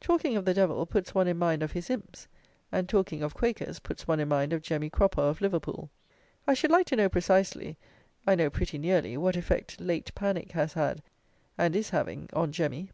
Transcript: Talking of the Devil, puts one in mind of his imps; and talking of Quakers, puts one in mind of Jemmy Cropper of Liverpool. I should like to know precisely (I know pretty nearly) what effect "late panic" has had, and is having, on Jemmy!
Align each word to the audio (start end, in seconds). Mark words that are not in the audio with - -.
Talking 0.00 0.38
of 0.38 0.46
the 0.46 0.54
Devil, 0.54 0.86
puts 0.86 1.14
one 1.14 1.28
in 1.28 1.36
mind 1.36 1.62
of 1.62 1.72
his 1.72 1.90
imps; 1.90 2.26
and 2.72 2.88
talking 2.88 3.22
of 3.22 3.34
Quakers, 3.34 3.78
puts 3.78 4.08
one 4.08 4.20
in 4.20 4.28
mind 4.28 4.54
of 4.54 4.62
Jemmy 4.62 4.88
Cropper 4.88 5.20
of 5.20 5.42
Liverpool. 5.42 5.90
I 6.46 6.54
should 6.54 6.70
like 6.70 6.86
to 6.86 6.96
know 6.96 7.10
precisely 7.10 7.76
(I 8.26 8.36
know 8.36 8.48
pretty 8.48 8.78
nearly) 8.78 9.18
what 9.18 9.36
effect 9.36 9.78
"late 9.78 10.14
panic" 10.14 10.52
has 10.52 10.72
had, 10.72 11.02
and 11.58 11.76
is 11.76 11.90
having, 11.90 12.30
on 12.32 12.52
Jemmy! 12.52 12.88